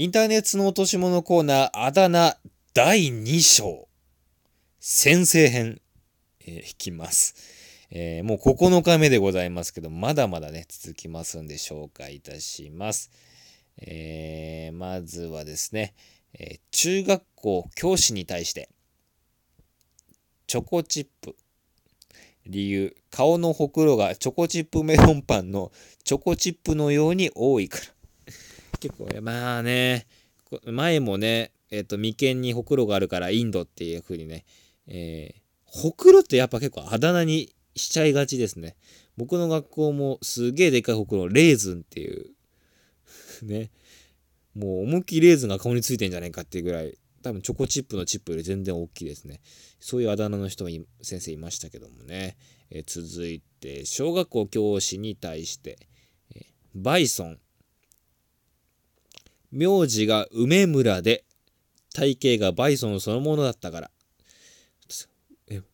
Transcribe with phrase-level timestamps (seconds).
[0.00, 2.36] インターネットの落とし物コーナー、あだ名
[2.72, 3.88] 第2章。
[4.78, 5.80] 先生編、
[6.38, 7.34] えー、引きます。
[7.90, 13.10] えー、もう9日目でございますけど、まだまだね、続きますんで紹介いたします。
[13.78, 15.94] えー、まずはですね、
[16.32, 18.68] え中学校教師に対して、
[20.46, 21.34] チョコチップ。
[22.46, 25.72] 理由、顔のほくろがチョコチップメロンパンの
[26.04, 27.97] チョコチップのように多いから。
[28.80, 30.06] 結構、まあね、
[30.64, 34.44] 前もね、えっ、ー、と、眉間にほくろがあるからインドっていう風にね、
[34.86, 38.76] えー、ほくろってやっぱ結構あだ名にしちゃいがちですね。
[39.16, 42.30] 僕の学校もすげえでかいほくろ、レーズンっていう
[43.42, 43.70] ね、
[44.54, 49.40] もう思いっきりレーズンが顔についてんじゃないかっていうぐらい、多分チョコチップのチップより全然大きいですね。
[49.80, 50.70] そういうあだ名の人が
[51.02, 52.36] 先生いましたけどもね。
[52.70, 55.78] えー、続いて、小学校教師に対して、
[56.34, 57.40] えー、バイソン。
[59.50, 61.24] 名字が梅村で、
[61.94, 63.90] 体型がバイソンそのものだったから。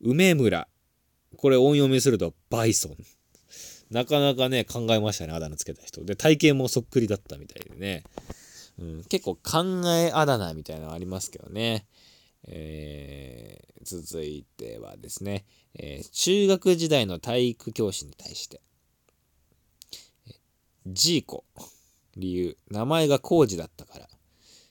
[0.00, 0.68] 梅村。
[1.36, 2.96] これ音読みするとバイソン。
[3.90, 6.04] なかなかね、考えましたね、あだ名つけた人。
[6.04, 8.04] で、体型もそっくりだったみたいでね。
[8.78, 11.86] うん、結構考えあだ名みたいなのありますけどね。
[12.48, 15.44] えー、続いてはですね、
[15.74, 18.60] えー、中学時代の体育教師に対して、
[20.86, 21.44] ジーコ、
[22.16, 24.08] 理由、名前がコージだったから。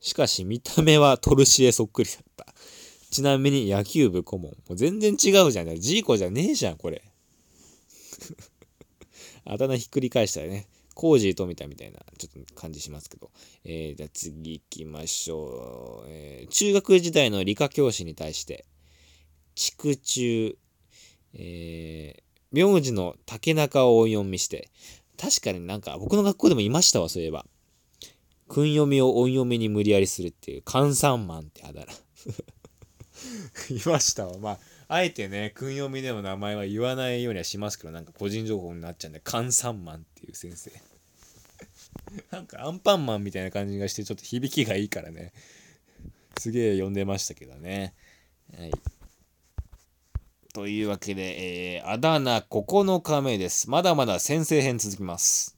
[0.00, 2.46] しかし見た目はトルシエそっくりだった。
[3.10, 4.50] ちなみに野球部顧問。
[4.68, 5.76] もう全然違うじゃん。
[5.76, 7.02] ジーコじゃねえじゃん、これ。
[9.44, 10.68] あだ名ひっくり返したらね。
[10.94, 13.30] コージーと見たみたいな、ちょっと感じしますけど。
[13.64, 16.06] えー、じゃあ次行きましょう。
[16.08, 18.64] えー、中学時代の理科教師に対して、
[19.54, 20.56] 畜中、
[21.34, 24.70] えー、名字の竹中を音読みして、
[25.16, 27.46] 確かになんか僕の学校でもいましたわ、そういえば。
[28.48, 31.92] 訓読みを音読みに無理やりするっていう、カンサンマンってあだ名。
[33.76, 34.38] いましたわ。
[34.38, 34.58] まあ、
[34.88, 40.70] あえてね、訓読みでの名前は言わないようにはしますけど、なんか個人情報になっちゃうんで、カンサンマンっていう先生。
[42.30, 45.32] なんかアンパンマンみたいな感じがして、ちょっと響きがいいからね。
[46.38, 47.94] すげえ呼んでましたけどね。
[48.56, 48.72] はい。
[50.56, 53.68] というわけで、えー、あだ名9日目です。
[53.68, 55.55] まだまだ先制編続きます。